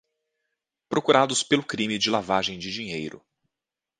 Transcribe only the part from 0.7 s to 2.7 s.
Procurados pelo crime de lavagem